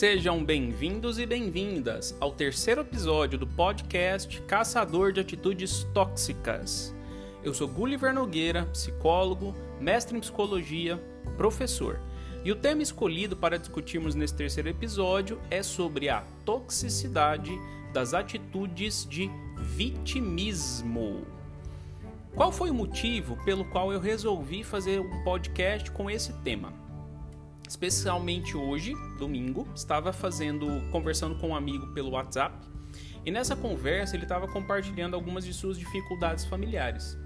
[0.00, 6.94] Sejam bem-vindos e bem-vindas ao terceiro episódio do podcast Caçador de Atitudes Tóxicas.
[7.44, 10.96] Eu sou Gulliver Nogueira, psicólogo, mestre em psicologia,
[11.36, 12.00] professor.
[12.42, 17.52] E o tema escolhido para discutirmos nesse terceiro episódio é sobre a toxicidade
[17.92, 21.26] das atitudes de vitimismo.
[22.34, 26.89] Qual foi o motivo pelo qual eu resolvi fazer um podcast com esse tema?
[27.70, 32.66] Especialmente hoje, domingo, estava fazendo, conversando com um amigo pelo WhatsApp,
[33.24, 37.16] e nessa conversa ele estava compartilhando algumas de suas dificuldades familiares.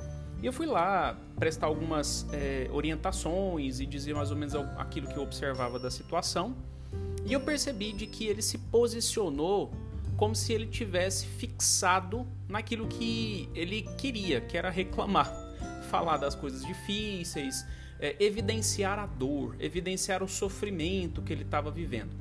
[0.43, 5.17] E eu fui lá prestar algumas é, orientações e dizer mais ou menos aquilo que
[5.17, 6.55] eu observava da situação.
[7.25, 9.73] E eu percebi de que ele se posicionou
[10.15, 15.33] como se ele tivesse fixado naquilo que ele queria, que era reclamar,
[15.89, 17.65] falar das coisas difíceis,
[18.01, 22.15] é, evidenciar a dor, evidenciar o sofrimento que ele estava vivendo.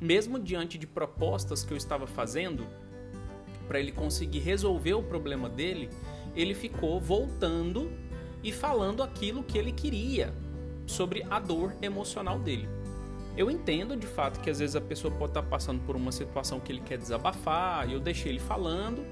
[0.00, 2.66] Mesmo diante de propostas que eu estava fazendo
[3.66, 5.90] para ele conseguir resolver o problema dele,
[6.34, 7.90] ele ficou voltando
[8.42, 10.32] e falando aquilo que ele queria
[10.86, 12.68] sobre a dor emocional dele.
[13.36, 16.58] Eu entendo de fato que às vezes a pessoa pode estar passando por uma situação
[16.58, 19.04] que ele quer desabafar, e eu deixei ele falando,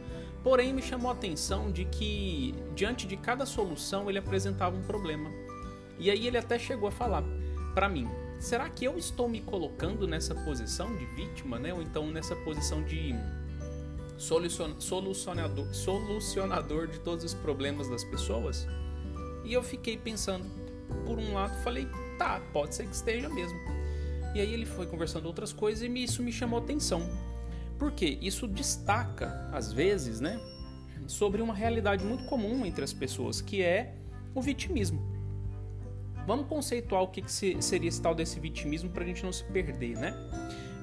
[0.42, 5.30] porém me chamou a atenção de que diante de cada solução ele apresentava um problema.
[5.98, 7.25] E aí ele até chegou a falar
[7.75, 8.08] para mim:
[8.39, 11.72] será que eu estou me colocando nessa posição de vítima, né?
[11.72, 13.14] Ou então nessa posição de
[14.19, 18.67] solucionador, solucionador de todos os problemas das pessoas?
[19.44, 20.44] E eu fiquei pensando,
[21.06, 21.86] por um lado, falei:
[22.19, 23.58] tá, pode ser que esteja mesmo.
[24.34, 27.08] E aí ele foi conversando outras coisas e isso me chamou atenção.
[27.78, 30.41] Porque isso destaca, às vezes, né,
[31.06, 33.94] sobre uma realidade muito comum entre as pessoas, que é
[34.34, 35.16] o vitimismo.
[36.27, 39.96] Vamos conceituar o que, seria esse tal desse vitimismo para a gente não se perder,
[39.96, 40.12] né?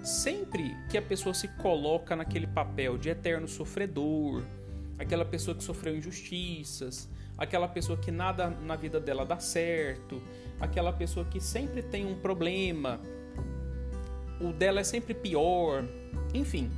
[0.01, 4.43] Sempre que a pessoa se coloca naquele papel de eterno sofredor,
[4.97, 10.21] aquela pessoa que sofreu injustiças, aquela pessoa que nada na vida dela dá certo,
[10.59, 12.99] aquela pessoa que sempre tem um problema,
[14.39, 15.83] o dela é sempre pior,
[16.33, 16.71] enfim.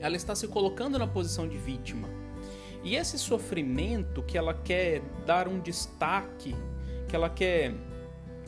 [0.00, 2.08] Ela está se colocando na posição de vítima.
[2.84, 6.54] E esse sofrimento que ela quer dar um destaque,
[7.08, 7.74] que ela quer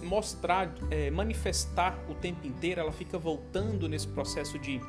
[0.03, 4.81] mostrar, é, manifestar o tempo inteiro, ela fica voltando nesse processo de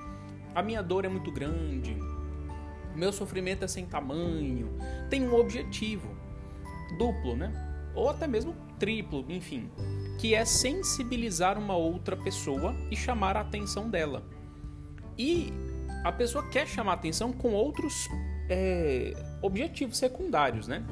[0.53, 1.97] a minha dor é muito grande,
[2.95, 4.77] meu sofrimento é sem tamanho,
[5.09, 6.15] tem um objetivo
[6.97, 7.51] duplo, né?
[7.95, 9.69] Ou até mesmo triplo, enfim
[10.21, 14.23] que é sensibilizar uma outra pessoa e chamar a atenção dela.
[15.17, 15.51] E
[16.03, 18.07] a pessoa quer chamar atenção com outros
[18.47, 20.85] é, objetivos secundários, né?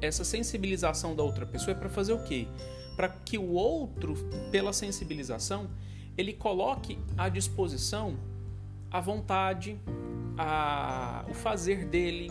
[0.00, 2.48] Essa sensibilização da outra pessoa é para fazer o quê?
[2.96, 4.14] Para que o outro,
[4.50, 5.70] pela sensibilização,
[6.16, 8.18] ele coloque à disposição
[8.90, 9.78] a vontade,
[10.36, 12.28] a, o fazer dele,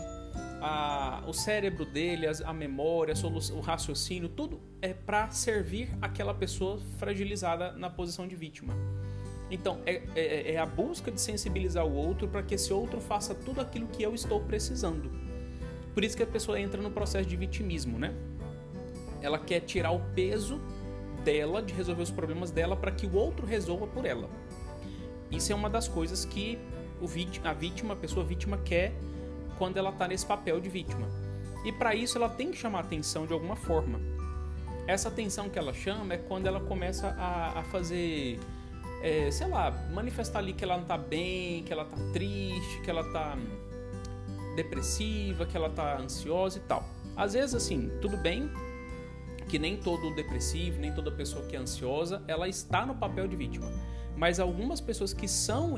[0.60, 6.34] a, o cérebro dele, a, a memória, a o raciocínio, tudo é para servir aquela
[6.34, 8.74] pessoa fragilizada na posição de vítima.
[9.50, 13.34] Então, é, é, é a busca de sensibilizar o outro para que esse outro faça
[13.34, 15.10] tudo aquilo que eu estou precisando.
[15.94, 18.14] Por isso que a pessoa entra no processo de vitimismo, né?
[19.20, 20.60] Ela quer tirar o peso
[21.24, 24.28] dela, de resolver os problemas dela, para que o outro resolva por ela.
[25.30, 26.58] Isso é uma das coisas que
[27.00, 28.92] o vítima, a vítima, a pessoa vítima quer
[29.58, 31.08] quando ela está nesse papel de vítima.
[31.64, 34.00] E para isso ela tem que chamar atenção de alguma forma.
[34.86, 38.40] Essa atenção que ela chama é quando ela começa a, a fazer,
[39.02, 42.90] é, sei lá, manifestar ali que ela não está bem, que ela está triste, que
[42.90, 43.36] ela está
[44.62, 46.84] depressiva, que ela está ansiosa e tal.
[47.16, 48.50] Às vezes, assim, tudo bem
[49.48, 53.34] que nem todo depressivo, nem toda pessoa que é ansiosa, ela está no papel de
[53.34, 53.66] vítima.
[54.16, 55.74] Mas algumas pessoas que são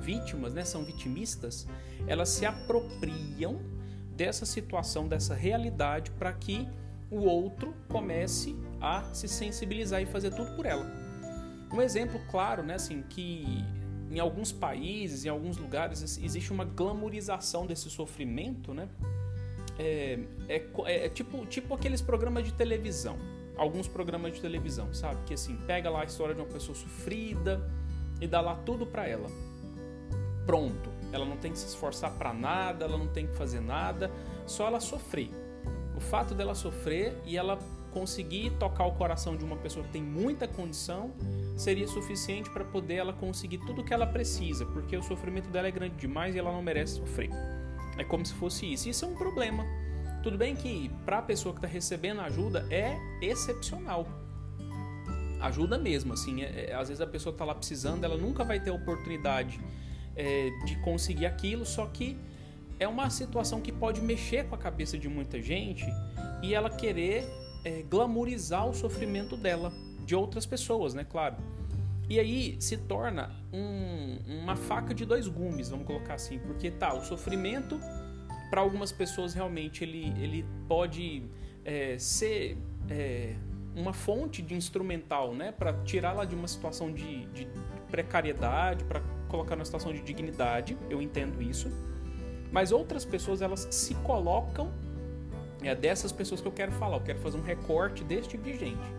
[0.00, 1.66] vítimas, né, são vitimistas,
[2.06, 3.60] elas se apropriam
[4.14, 6.68] dessa situação, dessa realidade, para que
[7.10, 10.84] o outro comece a se sensibilizar e fazer tudo por ela.
[11.72, 13.64] Um exemplo claro, né, assim, que
[14.10, 18.88] em alguns países, em alguns lugares, existe uma glamorização desse sofrimento, né?
[19.78, 20.18] É,
[20.48, 23.16] é, é, é tipo, tipo aqueles programas de televisão.
[23.56, 25.22] Alguns programas de televisão, sabe?
[25.26, 27.60] Que assim, pega lá a história de uma pessoa sofrida,
[28.20, 29.28] e dá lá tudo para ela.
[30.46, 30.90] Pronto.
[31.12, 34.10] Ela não tem que se esforçar para nada, ela não tem que fazer nada,
[34.46, 35.30] só ela sofrer.
[35.96, 37.58] O fato dela sofrer e ela
[37.94, 41.12] conseguir tocar o coração de uma pessoa que tem muita condição
[41.56, 45.68] seria suficiente para poder ela conseguir tudo o que ela precisa, porque o sofrimento dela
[45.68, 47.30] é grande demais e ela não merece sofrer.
[47.96, 48.88] É como se fosse isso.
[48.88, 49.64] Isso é um problema.
[50.22, 54.06] Tudo bem que para a pessoa que está recebendo ajuda é excepcional
[55.40, 56.42] ajuda mesmo, assim.
[56.42, 59.60] É, é, às vezes a pessoa está lá precisando, ela nunca vai ter a oportunidade
[60.16, 62.16] é, de conseguir aquilo, só que
[62.78, 65.84] é uma situação que pode mexer com a cabeça de muita gente
[66.42, 67.24] e ela querer
[67.64, 69.72] é, glamourizar o sofrimento dela,
[70.04, 71.04] de outras pessoas, né?
[71.04, 71.36] Claro.
[72.08, 76.92] E aí se torna um, uma faca de dois gumes, vamos colocar assim, porque tá,
[76.92, 77.80] o sofrimento
[78.50, 81.24] para algumas pessoas realmente ele, ele pode
[81.64, 82.58] é, ser
[82.90, 83.34] é,
[83.74, 87.48] uma fonte de instrumental, né, para tirá-la de uma situação de, de
[87.90, 90.76] precariedade, para colocar numa situação de dignidade.
[90.90, 91.68] Eu entendo isso.
[92.52, 94.70] Mas outras pessoas elas se colocam
[95.68, 96.96] é dessas pessoas que eu quero falar.
[96.96, 98.94] Eu quero fazer um recorte desse tipo de gente.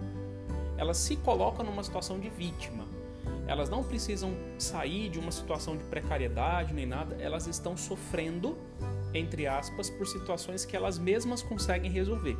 [0.77, 2.85] Elas se colocam numa situação de vítima.
[3.47, 7.15] Elas não precisam sair de uma situação de precariedade nem nada.
[7.19, 8.57] Elas estão sofrendo,
[9.13, 12.37] entre aspas, por situações que elas mesmas conseguem resolver.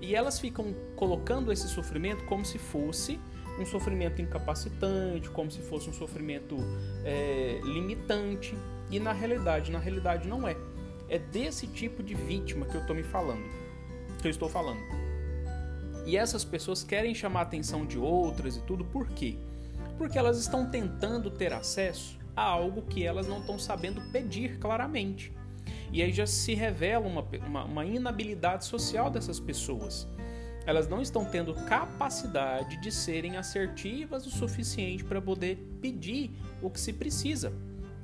[0.00, 3.18] E elas ficam colocando esse sofrimento como se fosse
[3.58, 6.56] um sofrimento incapacitante, como se fosse um sofrimento
[7.04, 8.56] é, limitante.
[8.90, 10.56] E na realidade, na realidade não é.
[11.14, 13.44] É desse tipo de vítima que eu estou me falando,
[14.20, 14.80] que eu estou falando.
[16.04, 19.36] E essas pessoas querem chamar a atenção de outras e tudo, por quê?
[19.96, 25.32] Porque elas estão tentando ter acesso a algo que elas não estão sabendo pedir claramente.
[25.92, 30.08] E aí já se revela uma, uma, uma inabilidade social dessas pessoas.
[30.66, 36.80] Elas não estão tendo capacidade de serem assertivas o suficiente para poder pedir o que
[36.80, 37.52] se precisa.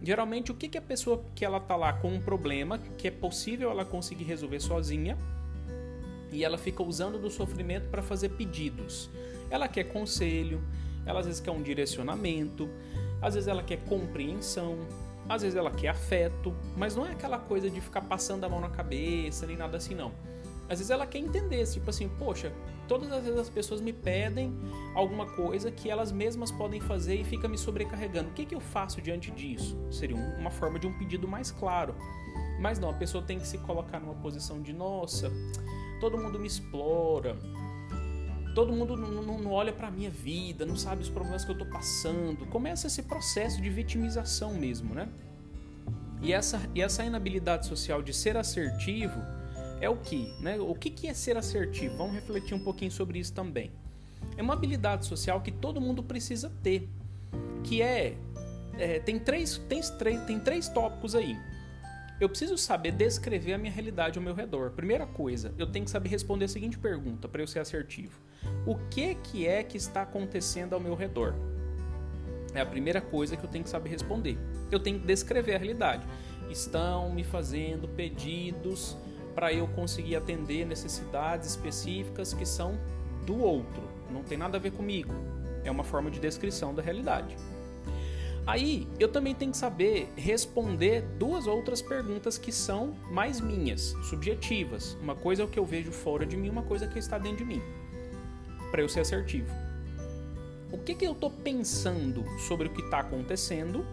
[0.02, 3.11] Geralmente, o que, que a pessoa que ela tá lá com um problema que é
[3.11, 5.17] possível ela conseguir resolver sozinha
[6.32, 9.11] e ela fica usando do sofrimento para fazer pedidos.
[9.50, 10.62] Ela quer conselho,
[11.05, 12.69] ela às vezes quer um direcionamento,
[13.20, 14.79] às vezes ela quer compreensão,
[15.29, 18.61] às vezes ela quer afeto, mas não é aquela coisa de ficar passando a mão
[18.61, 20.12] na cabeça nem nada assim não.
[20.70, 22.52] Às vezes ela quer entender, tipo assim, poxa,
[22.87, 24.56] todas as vezes as pessoas me pedem
[24.94, 28.31] alguma coisa que elas mesmas podem fazer e fica me sobrecarregando.
[28.31, 29.76] O que, que eu faço diante disso?
[29.90, 31.96] Seria uma forma de um pedido mais claro.
[32.61, 35.28] Mas não, a pessoa tem que se colocar numa posição de nossa,
[35.99, 37.37] todo mundo me explora,
[38.55, 42.46] todo mundo não, olha para minha vida, não sabe os problemas que eu tô passando.
[42.46, 45.08] Começa esse processo de vitimização mesmo, né?
[46.22, 49.20] E essa, e essa inabilidade social de ser assertivo
[49.81, 50.32] é o que?
[50.41, 50.59] Né?
[50.59, 51.97] O que é ser assertivo?
[51.97, 53.71] Vamos refletir um pouquinho sobre isso também.
[54.37, 56.88] É uma habilidade social que todo mundo precisa ter,
[57.65, 58.17] que é,
[58.79, 61.37] é tem, três, tem, três, tem três tópicos aí.
[62.21, 64.73] Eu preciso saber descrever a minha realidade ao meu redor.
[64.73, 68.21] Primeira coisa, eu tenho que saber responder a seguinte pergunta para eu ser assertivo:
[68.67, 71.35] O que que é que está acontecendo ao meu redor?
[72.53, 74.37] É a primeira coisa que eu tenho que saber responder.
[74.71, 76.06] Eu tenho que descrever a realidade.
[76.50, 78.97] Estão me fazendo pedidos
[79.41, 82.79] para eu conseguir atender necessidades específicas que são
[83.25, 85.15] do outro, não tem nada a ver comigo.
[85.65, 87.35] É uma forma de descrição da realidade.
[88.47, 94.95] Aí eu também tenho que saber responder duas outras perguntas que são mais minhas, subjetivas.
[95.01, 97.17] Uma coisa é o que eu vejo fora de mim, uma coisa é que está
[97.17, 97.63] dentro de mim,
[98.71, 99.51] para eu ser assertivo.
[100.71, 103.87] O que, que eu estou pensando sobre o que está acontecendo?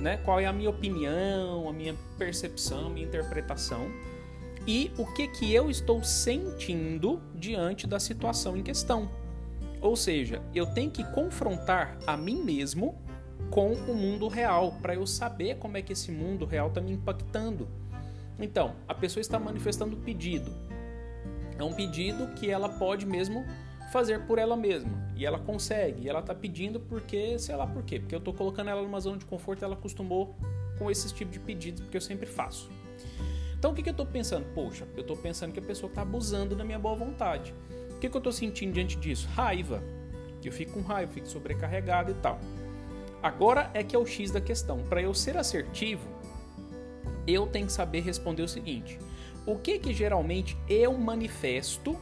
[0.00, 0.18] Né?
[0.18, 3.90] Qual é a minha opinião, a minha percepção, a minha interpretação?
[4.66, 9.10] E o que, que eu estou sentindo diante da situação em questão.
[9.80, 12.96] Ou seja, eu tenho que confrontar a mim mesmo
[13.50, 16.92] com o mundo real para eu saber como é que esse mundo real está me
[16.92, 17.68] impactando.
[18.38, 20.52] Então, a pessoa está manifestando um pedido.
[21.58, 23.44] É um pedido que ela pode mesmo
[23.92, 25.08] fazer por ela mesma.
[25.16, 26.02] E ela consegue.
[26.02, 27.98] E ela está pedindo porque, sei lá por quê.
[27.98, 30.36] Porque eu estou colocando ela numa zona de conforto e ela acostumou
[30.78, 32.70] com esse tipo de pedidos, porque eu sempre faço.
[33.58, 34.46] Então o que, que eu estou pensando?
[34.54, 37.52] Poxa, eu estou pensando que a pessoa está abusando da minha boa vontade.
[37.90, 39.28] O que, que eu estou sentindo diante disso?
[39.34, 39.82] Raiva.
[40.44, 42.38] Eu fico com raiva, fico sobrecarregado e tal.
[43.22, 44.78] Agora é que é o X da questão.
[44.84, 46.08] Para eu ser assertivo,
[47.26, 48.98] eu tenho que saber responder o seguinte:
[49.44, 51.98] o que que geralmente eu manifesto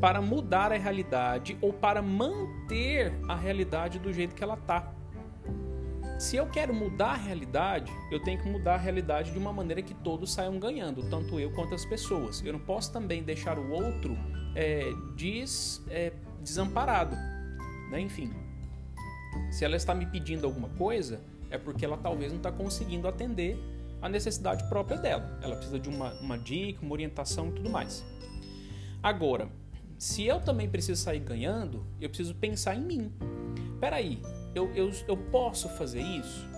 [0.00, 4.92] para mudar a realidade ou para manter a realidade do jeito que ela está?
[6.20, 9.80] Se eu quero mudar a realidade, eu tenho que mudar a realidade de uma maneira
[9.80, 12.44] que todos saiam ganhando, tanto eu quanto as pessoas.
[12.44, 14.18] Eu não posso também deixar o outro
[14.54, 16.12] é, des, é,
[16.42, 17.16] desamparado.
[17.90, 18.02] Né?
[18.02, 18.34] Enfim,
[19.50, 23.58] se ela está me pedindo alguma coisa, é porque ela talvez não está conseguindo atender
[24.02, 25.40] a necessidade própria dela.
[25.42, 28.04] Ela precisa de uma, uma dica, uma orientação e tudo mais.
[29.02, 29.48] Agora,
[29.96, 33.10] se eu também preciso sair ganhando, eu preciso pensar em mim.
[33.80, 34.20] Peraí,
[34.54, 36.48] eu, eu, eu posso fazer isso?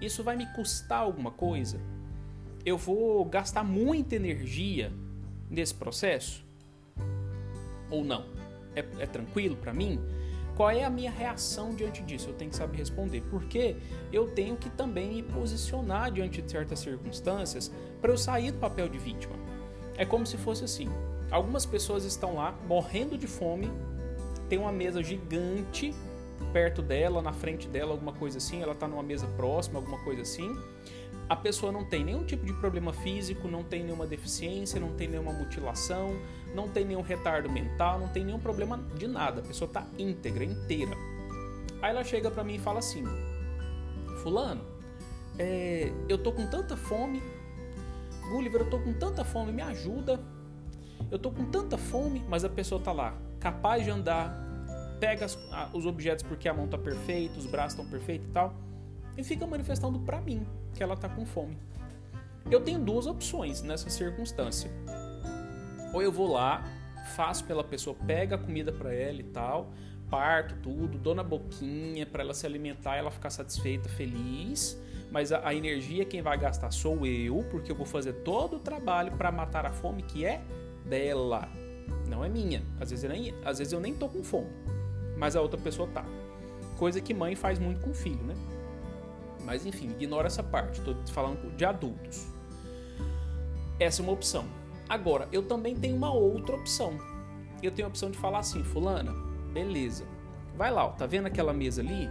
[0.00, 1.80] Isso vai me custar alguma coisa?
[2.64, 4.92] Eu vou gastar muita energia
[5.48, 6.44] nesse processo?
[7.90, 8.24] Ou não?
[8.74, 10.00] É, é tranquilo para mim?
[10.56, 12.30] qual é a minha reação diante disso?
[12.30, 13.20] Eu tenho que saber responder.
[13.30, 13.76] Porque
[14.10, 17.70] eu tenho que também me posicionar diante de certas circunstâncias
[18.00, 19.36] para eu sair do papel de vítima.
[19.98, 20.88] É como se fosse assim:
[21.30, 23.70] algumas pessoas estão lá morrendo de fome,
[24.48, 25.94] tem uma mesa gigante
[26.52, 30.22] perto dela, na frente dela, alguma coisa assim, ela está numa mesa próxima, alguma coisa
[30.22, 30.56] assim.
[31.28, 35.08] A pessoa não tem nenhum tipo de problema físico, não tem nenhuma deficiência, não tem
[35.08, 36.16] nenhuma mutilação,
[36.54, 39.40] não tem nenhum retardo mental, não tem nenhum problema de nada.
[39.40, 40.96] A pessoa está íntegra, inteira.
[41.82, 43.04] Aí ela chega para mim e fala assim:
[44.22, 44.62] Fulano,
[45.38, 47.22] é, eu tô com tanta fome.
[48.30, 50.20] Gulliver, eu tô com tanta fome, me ajuda.
[51.10, 54.45] Eu tô com tanta fome, mas a pessoa tá lá, capaz de andar,
[54.98, 55.38] pega as,
[55.72, 58.54] os objetos porque a mão tá perfeita, os braços estão perfeitos e tal,
[59.16, 61.58] e fica manifestando para mim que ela tá com fome.
[62.50, 64.70] Eu tenho duas opções nessa circunstância.
[65.92, 66.64] Ou eu vou lá,
[67.16, 69.72] faço pela pessoa, pega a comida para ela e tal,
[70.10, 74.80] parto tudo, dou na boquinha para ela se alimentar, ela ficar satisfeita, feliz.
[75.10, 78.60] Mas a, a, energia quem vai gastar sou eu, porque eu vou fazer todo o
[78.60, 80.42] trabalho para matar a fome que é
[80.84, 81.48] dela,
[82.08, 82.62] não é minha.
[82.78, 84.50] Às vezes, nem, às vezes eu nem tô com fome
[85.16, 86.04] mas a outra pessoa tá.
[86.78, 88.34] Coisa que mãe faz muito com o filho, né?
[89.44, 92.26] Mas enfim, ignora essa parte, estou falando de adultos.
[93.78, 94.44] Essa é uma opção.
[94.88, 96.98] Agora, eu também tenho uma outra opção.
[97.62, 99.12] Eu tenho a opção de falar assim, fulana,
[99.52, 100.04] beleza.
[100.56, 102.08] Vai lá, ó, tá vendo aquela mesa ali?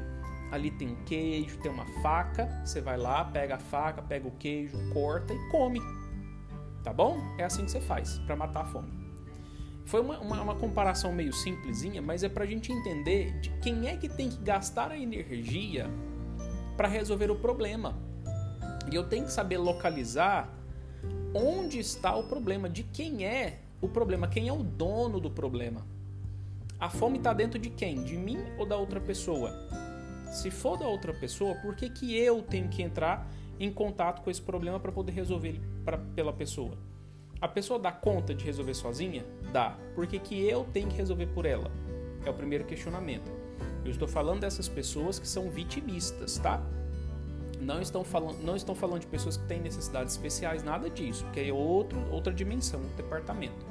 [0.52, 2.48] Ali tem um queijo, tem uma faca.
[2.64, 5.82] Você vai lá, pega a faca, pega o queijo, corta e come.
[6.84, 7.18] Tá bom?
[7.38, 9.05] É assim que você faz para matar a fome.
[9.86, 13.88] Foi uma, uma, uma, comparação meio simplesinha, mas é para a gente entender de quem
[13.88, 15.88] é que tem que gastar a energia
[16.76, 17.96] para resolver o problema.
[18.92, 20.52] E eu tenho que saber localizar
[21.34, 25.86] onde está o problema, de quem é o problema, quem é o dono do problema.
[26.80, 28.04] A fome está dentro de quem?
[28.04, 29.54] De mim ou da outra pessoa?
[30.32, 34.32] Se for da outra pessoa, por que, que eu tenho que entrar em contato com
[34.32, 36.78] esse problema para poder resolver ele pra, pela pessoa?
[37.42, 39.26] A pessoa dá conta de resolver sozinha?
[39.52, 39.78] Dá.
[39.94, 41.70] Por que, que eu tenho que resolver por ela?
[42.26, 43.30] É o primeiro questionamento.
[43.84, 46.64] Eu estou falando dessas pessoas que são vitimistas, tá?
[47.60, 51.40] Não estão falando, não estão falando de pessoas que têm necessidades especiais, nada disso, que
[51.40, 53.66] é outro, outra dimensão, outro departamento.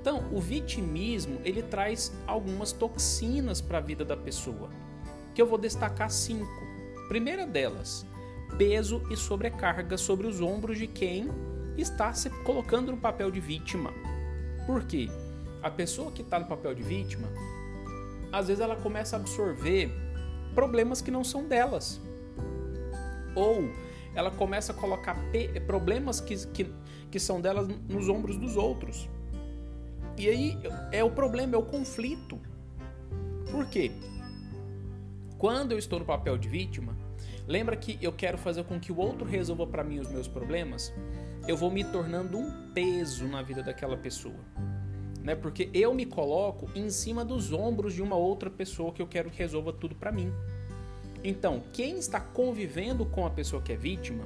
[0.00, 4.68] Então, o vitimismo ele traz algumas toxinas para a vida da pessoa,
[5.34, 6.62] que eu vou destacar cinco.
[7.08, 8.06] Primeira delas,
[8.58, 11.30] peso e sobrecarga sobre os ombros de quem
[11.76, 13.92] está se colocando no papel de vítima.
[14.66, 15.08] Por quê?
[15.62, 17.28] A pessoa que está no papel de vítima,
[18.32, 19.90] às vezes ela começa a absorver
[20.54, 22.00] problemas que não são delas.
[23.34, 23.70] Ou
[24.14, 25.16] ela começa a colocar
[25.66, 26.72] problemas que, que,
[27.10, 29.08] que são delas nos ombros dos outros.
[30.16, 30.58] E aí
[30.92, 32.38] é o problema, é o conflito.
[33.50, 33.90] Por quê?
[35.36, 36.96] Quando eu estou no papel de vítima,
[37.46, 40.92] lembra que eu quero fazer com que o outro resolva para mim os meus problemas?
[41.46, 44.38] eu vou me tornando um peso na vida daquela pessoa.
[45.22, 45.34] Né?
[45.34, 49.30] Porque eu me coloco em cima dos ombros de uma outra pessoa que eu quero
[49.30, 50.32] que resolva tudo para mim.
[51.22, 54.24] Então, quem está convivendo com a pessoa que é vítima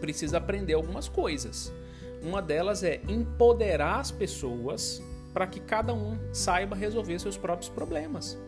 [0.00, 1.72] precisa aprender algumas coisas.
[2.22, 8.38] Uma delas é empoderar as pessoas para que cada um saiba resolver seus próprios problemas.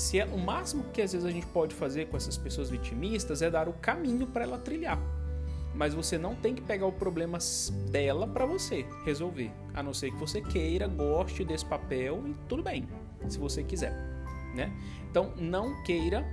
[0.00, 3.42] Se é o máximo que às vezes a gente pode fazer com essas pessoas vitimistas
[3.42, 4.98] é dar o caminho para ela trilhar
[5.74, 7.38] mas você não tem que pegar o problema
[7.90, 12.62] dela para você resolver, a não ser que você queira, goste desse papel e tudo
[12.62, 12.88] bem,
[13.28, 13.92] se você quiser,
[14.54, 14.72] né?
[15.08, 16.26] Então não queira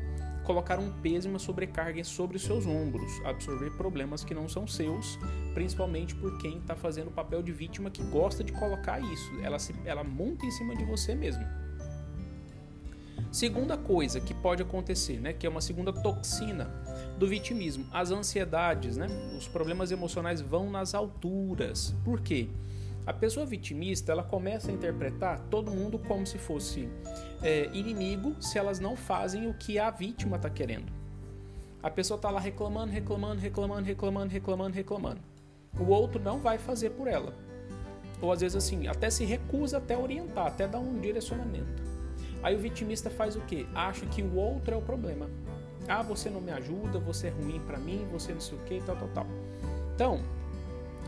[0.44, 4.66] colocar um peso e uma sobrecarga sobre os seus ombros, absorver problemas que não são
[4.66, 5.20] seus,
[5.54, 9.60] principalmente por quem está fazendo o papel de vítima que gosta de colocar isso, ela
[9.60, 11.67] se, ela monta em cima de você mesmo.
[13.32, 16.72] Segunda coisa que pode acontecer, né, que é uma segunda toxina
[17.18, 19.08] do vitimismo, as ansiedades, né,
[19.38, 21.94] os problemas emocionais vão nas alturas.
[22.06, 22.48] Por quê?
[23.06, 26.90] A pessoa vitimista ela começa a interpretar todo mundo como se fosse
[27.42, 30.92] é, inimigo se elas não fazem o que a vítima está querendo.
[31.82, 35.22] A pessoa está lá reclamando, reclamando, reclamando, reclamando, reclamando, reclamando.
[35.80, 37.34] O outro não vai fazer por ela.
[38.22, 41.87] Ou às vezes assim, até se recusa até orientar, até dar um direcionamento.
[42.48, 43.66] Aí o vitimista faz o quê?
[43.76, 45.30] Acha que o outro é o problema.
[45.86, 48.82] Ah, você não me ajuda, você é ruim para mim, você não sei o que,
[48.86, 49.28] tal, tal, tal.
[49.94, 50.22] Então,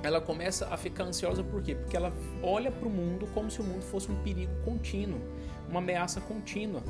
[0.04, 1.76] ela começa a ficar ansiosa por quê?
[1.76, 2.12] Porque ela
[2.44, 5.22] olha para o mundo como se o mundo fosse um perigo contínuo,
[5.70, 6.84] uma ameaça contínua.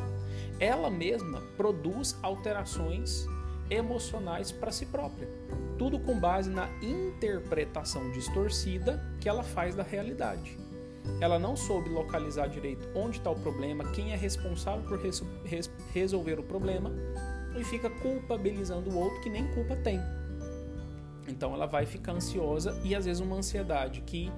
[0.59, 3.27] Ela mesma produz alterações
[3.69, 5.29] emocionais para si própria.
[5.77, 10.57] Tudo com base na interpretação distorcida que ela faz da realidade.
[11.21, 15.69] Ela não soube localizar direito onde está o problema, quem é responsável por res res
[15.93, 16.91] resolver o problema
[17.57, 19.99] e fica culpabilizando o outro que nem culpa tem.
[21.27, 24.31] Então ela vai ficar ansiosa e às vezes uma ansiedade que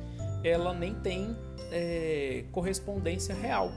[0.43, 1.35] ela nem tem
[1.71, 3.71] é, correspondência real.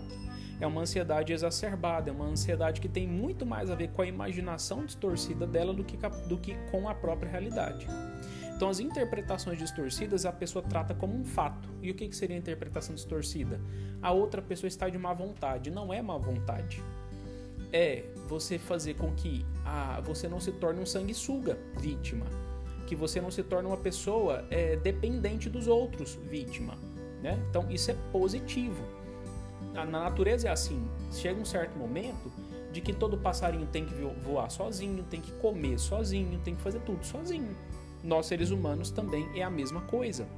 [0.61, 4.07] É uma ansiedade exacerbada, é uma ansiedade que tem muito mais a ver com a
[4.07, 5.97] imaginação distorcida dela do que,
[6.29, 7.87] do que com a própria realidade.
[8.57, 11.69] Então, as interpretações distorcidas a pessoa trata como um fato.
[11.83, 13.61] E o que, que seria interpretação distorcida?
[14.01, 15.71] A outra pessoa está de má vontade.
[15.71, 16.83] Não é má vontade.
[17.73, 22.27] É você fazer com que a, você não se torne um sanguessuga vítima.
[22.87, 26.77] Que você não se torne uma pessoa é, dependente dos outros vítima.
[27.21, 27.37] Né?
[27.51, 28.85] Então, isso é positivo.
[29.73, 30.89] Na natureza é assim.
[31.11, 32.31] Chega um certo momento
[32.71, 36.81] de que todo passarinho tem que voar sozinho, tem que comer sozinho, tem que fazer
[36.81, 37.57] tudo sozinho
[38.05, 40.29] nós seres humanos também é a mesma coisa.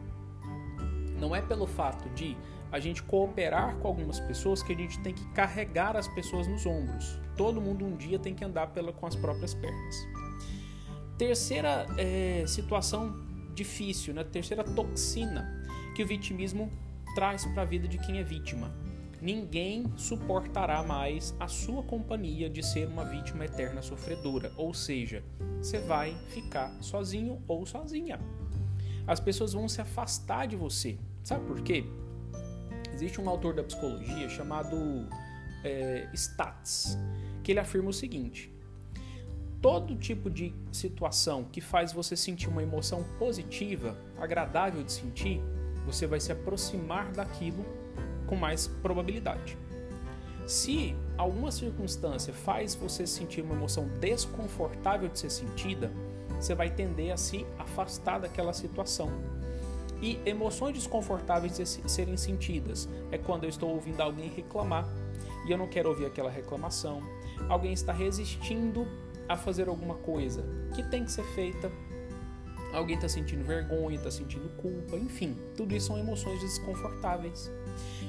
[1.19, 2.37] Não é pelo fato de
[2.71, 6.65] a gente cooperar com algumas pessoas que a gente tem que carregar as pessoas nos
[6.65, 7.19] ombros.
[7.37, 10.09] Todo mundo um dia tem que andar pela, com as próprias pernas.
[11.19, 14.23] Terceira é, situação difícil, né?
[14.25, 16.71] terceira toxina que o vitimismo
[17.15, 18.71] traz para a vida de quem é vítima
[19.21, 25.23] ninguém suportará mais a sua companhia de ser uma vítima eterna sofredora, ou seja,
[25.59, 28.21] você vai ficar sozinho ou sozinha.
[29.07, 30.99] As pessoas vão se afastar de você.
[31.23, 31.85] Sabe por quê?
[32.93, 34.77] Existe um autor da psicologia chamado
[35.63, 36.97] é, Stats,
[37.43, 38.53] que ele afirma o seguinte:
[39.61, 45.41] todo tipo de situação que faz você sentir uma emoção positiva, agradável de sentir,
[45.85, 47.65] você vai se aproximar daquilo
[48.27, 49.57] com mais probabilidade.
[50.47, 55.91] Se alguma circunstância faz você sentir uma emoção desconfortável de ser sentida,
[56.39, 59.11] você vai tender a se afastar daquela situação.
[60.01, 64.87] E emoções desconfortáveis de serem sentidas é quando eu estou ouvindo alguém reclamar
[65.47, 67.01] e eu não quero ouvir aquela reclamação.
[67.49, 68.87] Alguém está resistindo
[69.29, 71.73] a fazer alguma coisa que tem que ser feita.
[72.73, 77.51] Alguém está sentindo vergonha, está sentindo culpa, enfim, tudo isso são emoções desconfortáveis.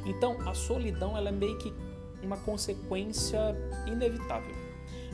[0.05, 1.73] Então, a solidão ela é meio que
[2.23, 3.39] uma consequência
[3.85, 4.55] inevitável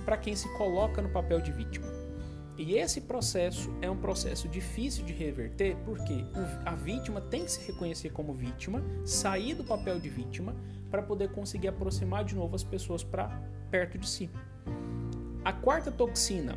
[0.05, 1.87] para quem se coloca no papel de vítima.
[2.57, 6.23] E esse processo é um processo difícil de reverter porque
[6.65, 10.55] a vítima tem que se reconhecer como vítima, sair do papel de vítima
[10.91, 13.27] para poder conseguir aproximar de novo as pessoas para
[13.71, 14.29] perto de si.
[15.43, 16.55] A quarta toxina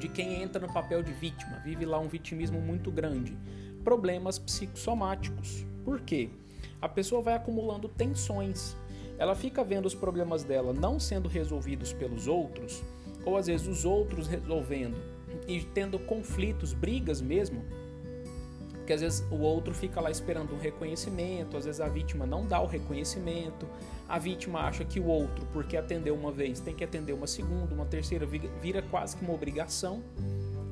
[0.00, 3.38] de quem entra no papel de vítima, vive lá um vitimismo muito grande,
[3.84, 5.64] problemas psicossomáticos.
[5.84, 6.30] Por quê?
[6.84, 8.76] A pessoa vai acumulando tensões.
[9.16, 12.82] Ela fica vendo os problemas dela não sendo resolvidos pelos outros,
[13.24, 14.94] ou às vezes os outros resolvendo
[15.48, 17.64] e tendo conflitos, brigas mesmo,
[18.74, 22.46] porque às vezes o outro fica lá esperando um reconhecimento, às vezes a vítima não
[22.46, 23.66] dá o reconhecimento,
[24.06, 27.74] a vítima acha que o outro, porque atendeu uma vez, tem que atender uma segunda,
[27.74, 30.02] uma terceira, vira quase que uma obrigação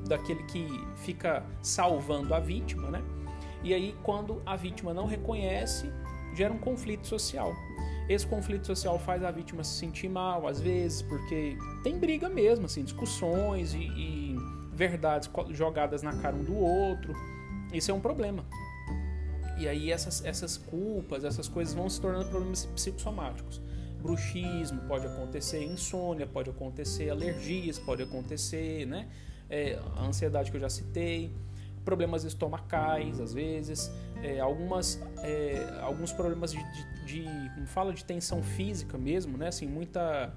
[0.07, 3.01] daquele que fica salvando a vítima, né?
[3.63, 5.89] E aí, quando a vítima não reconhece,
[6.35, 7.55] gera um conflito social.
[8.09, 12.65] Esse conflito social faz a vítima se sentir mal, às vezes, porque tem briga mesmo,
[12.65, 14.35] assim, discussões e, e
[14.73, 17.13] verdades jogadas na cara um do outro.
[17.71, 18.45] Isso é um problema.
[19.57, 23.61] E aí essas, essas culpas, essas coisas vão se tornando problemas psicossomáticos.
[24.01, 29.07] Bruxismo pode acontecer, insônia pode acontecer, alergias pode acontecer, né?
[29.49, 31.31] É, a ansiedade que eu já citei
[31.83, 33.91] problemas estomacais, às vezes,
[34.21, 39.47] é, algumas, é, alguns problemas de, de, de, como fala, de tensão física mesmo, né?
[39.47, 40.33] Assim, muita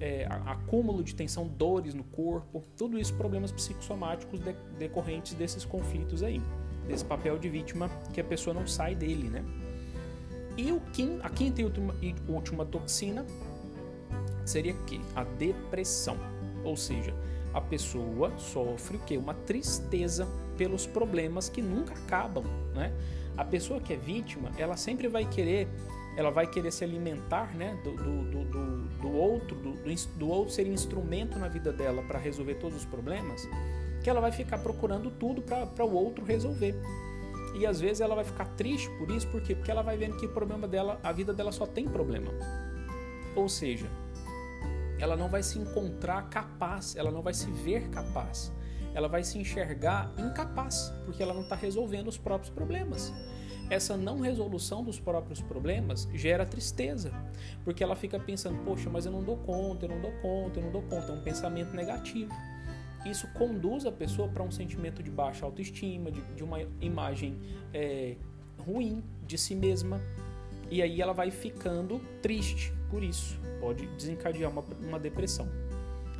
[0.00, 6.22] é, acúmulo de tensão, dores no corpo, tudo isso problemas psicossomáticos de, decorrentes desses conflitos
[6.22, 6.40] aí,
[6.86, 9.44] desse papel de vítima que a pessoa não sai dele, né?
[10.56, 13.24] E o quim, a quinta e última, e última toxina
[14.44, 16.16] seria que a depressão,
[16.64, 17.14] ou seja,
[17.58, 19.18] a pessoa sofre o que?
[19.18, 22.92] Uma tristeza pelos problemas que nunca acabam, né?
[23.36, 25.68] A pessoa que é vítima, ela sempre vai querer,
[26.16, 29.72] ela vai querer se alimentar, né, do, do, do, do outro, do,
[30.16, 33.48] do outro ser instrumento na vida dela para resolver todos os problemas,
[34.02, 36.74] que ela vai ficar procurando tudo para o outro resolver.
[37.54, 39.54] E às vezes ela vai ficar triste por isso, por quê?
[39.54, 42.30] Porque ela vai vendo que o problema dela, a vida dela só tem problema.
[43.34, 43.86] Ou seja,
[44.98, 48.52] ela não vai se encontrar capaz, ela não vai se ver capaz
[48.94, 53.12] ela vai se enxergar incapaz, porque ela não está resolvendo os próprios problemas.
[53.70, 57.12] Essa não resolução dos próprios problemas gera tristeza,
[57.64, 60.64] porque ela fica pensando: poxa, mas eu não dou conta, eu não dou conta, eu
[60.64, 61.12] não dou conta.
[61.12, 62.32] É um pensamento negativo.
[63.06, 67.38] Isso conduz a pessoa para um sentimento de baixa autoestima, de, de uma imagem
[67.72, 68.16] é,
[68.58, 70.00] ruim de si mesma
[70.70, 75.48] e aí ela vai ficando triste por isso, pode desencadear uma, uma depressão.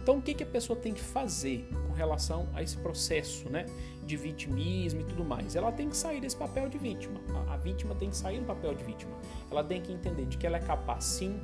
[0.09, 3.67] Então, o que, que a pessoa tem que fazer com relação a esse processo né,
[4.03, 5.55] de vitimismo e tudo mais?
[5.55, 7.21] Ela tem que sair desse papel de vítima.
[7.47, 9.13] A, a vítima tem que sair do papel de vítima.
[9.51, 11.39] Ela tem que entender de que ela é capaz, sim.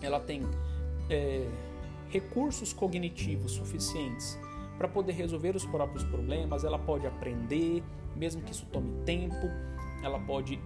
[0.00, 0.42] Ela tem
[1.10, 1.46] é,
[2.08, 4.38] recursos cognitivos suficientes
[4.78, 6.64] para poder resolver os próprios problemas.
[6.64, 7.82] Ela pode aprender,
[8.16, 9.46] mesmo que isso tome tempo.
[10.02, 10.58] Ela pode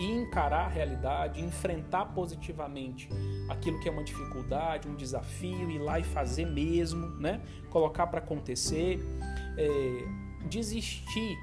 [0.00, 3.06] e encarar a realidade, enfrentar positivamente
[3.50, 7.42] aquilo que é uma dificuldade, um desafio, ir lá e fazer mesmo, né?
[7.68, 8.98] Colocar para acontecer,
[9.58, 11.36] é, desistir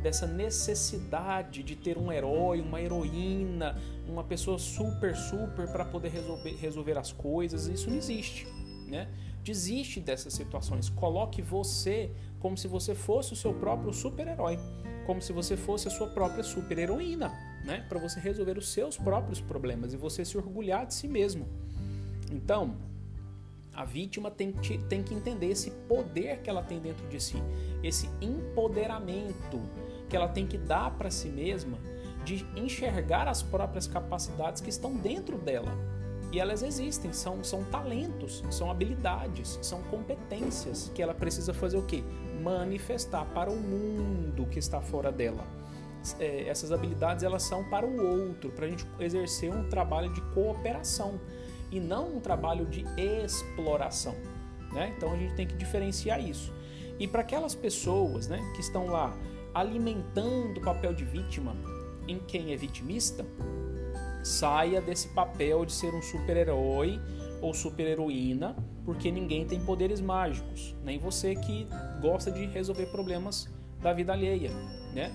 [0.00, 6.54] dessa necessidade de ter um herói, uma heroína, uma pessoa super, super para poder resolver,
[6.60, 7.66] resolver as coisas.
[7.66, 8.46] Isso não existe,
[8.86, 9.08] né?
[9.42, 10.88] Desiste dessas situações.
[10.88, 14.56] Coloque você como se você fosse o seu próprio super-herói,
[15.04, 17.84] como se você fosse a sua própria super-heroína né?
[17.88, 21.48] Para você resolver os seus próprios problemas e você se orgulhar de si mesmo.
[22.30, 22.76] Então,
[23.74, 27.42] a vítima tem que, tem que entender esse poder que ela tem dentro de si,
[27.82, 29.60] esse empoderamento
[30.08, 31.78] que ela tem que dar para si mesma
[32.24, 35.72] de enxergar as próprias capacidades que estão dentro dela.
[36.32, 41.82] E elas existem, são, são talentos, são habilidades, são competências que ela precisa fazer o
[41.82, 42.02] quê?
[42.42, 45.44] Manifestar para o mundo que está fora dela
[46.18, 50.20] é, essas habilidades elas são para o outro, para a gente exercer um trabalho de
[50.32, 51.20] cooperação
[51.70, 54.14] e não um trabalho de exploração.
[54.72, 54.92] Né?
[54.96, 56.52] Então a gente tem que diferenciar isso.
[56.98, 59.16] E para aquelas pessoas né, que estão lá
[59.52, 61.56] alimentando o papel de vítima
[62.06, 63.24] em quem é vitimista,
[64.22, 67.00] saia desse papel de ser um super-herói
[67.40, 71.66] ou super-heroína, porque ninguém tem poderes mágicos, nem você que
[72.00, 73.48] gosta de resolver problemas
[73.80, 74.50] da vida alheia,
[74.94, 75.12] né?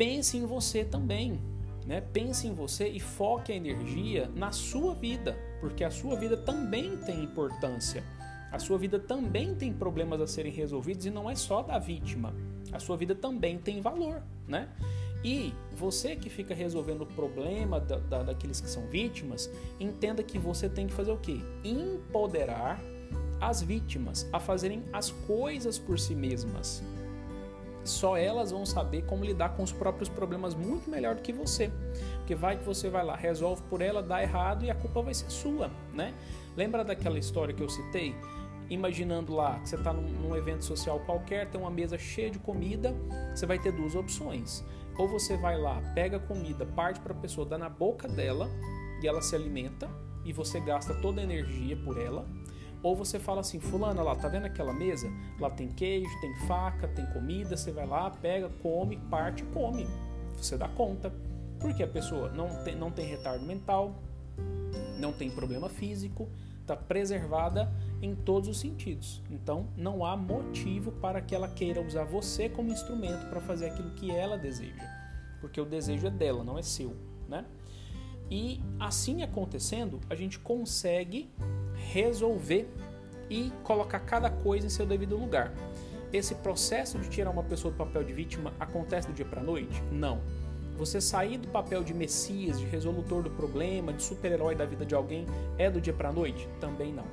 [0.00, 1.38] Pense em você também.
[1.86, 2.00] Né?
[2.00, 6.96] Pense em você e foque a energia na sua vida, porque a sua vida também
[6.96, 8.02] tem importância.
[8.50, 12.34] A sua vida também tem problemas a serem resolvidos e não é só da vítima.
[12.72, 14.70] A sua vida também tem valor, né?
[15.22, 20.38] E você que fica resolvendo o problema da, da, daqueles que são vítimas, entenda que
[20.38, 21.40] você tem que fazer o quê?
[21.62, 22.80] Empoderar
[23.38, 26.82] as vítimas a fazerem as coisas por si mesmas
[27.84, 31.70] só elas vão saber como lidar com os próprios problemas muito melhor do que você.
[32.18, 35.14] Porque vai que você vai lá, resolve por ela, dá errado e a culpa vai
[35.14, 36.14] ser sua, né?
[36.56, 38.14] Lembra daquela história que eu citei?
[38.68, 42.38] Imaginando lá que você está num, num evento social qualquer, tem uma mesa cheia de
[42.38, 42.94] comida,
[43.34, 44.64] você vai ter duas opções.
[44.96, 48.48] Ou você vai lá, pega a comida, parte para a pessoa, dá na boca dela
[49.02, 49.88] e ela se alimenta
[50.24, 52.26] e você gasta toda a energia por ela,
[52.82, 55.10] ou você fala assim, fulana lá, tá vendo aquela mesa?
[55.38, 59.86] Lá tem queijo, tem faca, tem comida, você vai lá, pega, come, parte, come.
[60.36, 61.12] Você dá conta.
[61.58, 63.94] Porque a pessoa não tem, não tem retardo mental,
[64.98, 66.26] não tem problema físico,
[66.60, 69.22] está preservada em todos os sentidos.
[69.30, 73.90] Então não há motivo para que ela queira usar você como instrumento para fazer aquilo
[73.90, 74.82] que ela deseja.
[75.40, 76.96] Porque o desejo é dela, não é seu,
[77.28, 77.44] né?
[78.30, 81.30] E assim acontecendo, a gente consegue
[81.92, 82.68] resolver
[83.28, 85.52] e colocar cada coisa em seu devido lugar.
[86.12, 89.82] Esse processo de tirar uma pessoa do papel de vítima acontece do dia para noite?
[89.90, 90.20] Não.
[90.76, 94.94] Você sair do papel de messias, de resolutor do problema, de super-herói da vida de
[94.94, 95.26] alguém
[95.58, 96.48] é do dia para noite?
[96.60, 97.04] Também não.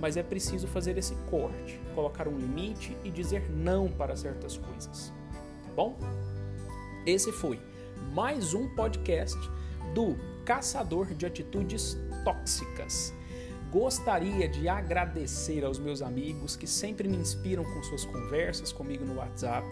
[0.00, 5.12] Mas é preciso fazer esse corte, colocar um limite e dizer não para certas coisas.
[5.66, 5.96] Tá bom?
[7.06, 7.60] Esse foi
[8.12, 9.38] mais um podcast
[9.94, 13.14] do Caçador de Atitudes Tóxicas.
[13.72, 19.14] Gostaria de agradecer aos meus amigos que sempre me inspiram com suas conversas comigo no
[19.14, 19.66] WhatsApp.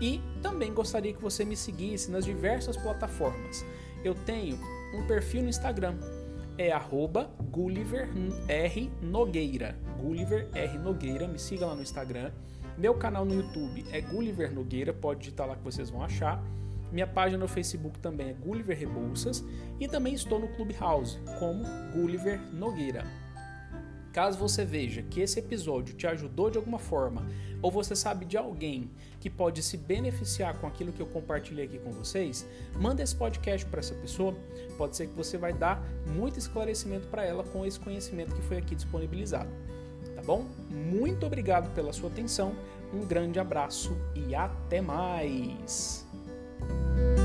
[0.00, 3.66] E também gostaria que você me seguisse nas diversas plataformas.
[4.02, 4.58] Eu tenho
[4.94, 5.98] um perfil no Instagram,
[6.56, 8.08] é arroba Gulliver
[8.48, 9.78] R Nogueira.
[10.00, 12.32] Gulliver R Nogueira, me siga lá no Instagram.
[12.78, 16.42] Meu canal no YouTube é Gulliver Nogueira, pode digitar lá que vocês vão achar.
[16.90, 19.44] Minha página no Facebook também é Gulliver Rebouças
[19.78, 23.04] e também estou no Clubhouse como Gulliver Nogueira.
[24.12, 27.26] Caso você veja que esse episódio te ajudou de alguma forma,
[27.60, 31.78] ou você sabe de alguém que pode se beneficiar com aquilo que eu compartilhei aqui
[31.78, 32.46] com vocês,
[32.80, 34.34] manda esse podcast para essa pessoa.
[34.76, 38.56] Pode ser que você vai dar muito esclarecimento para ela com esse conhecimento que foi
[38.56, 39.50] aqui disponibilizado.
[40.16, 40.46] Tá bom?
[40.68, 42.56] Muito obrigado pela sua atenção.
[42.92, 46.07] Um grande abraço e até mais.
[46.60, 47.17] Música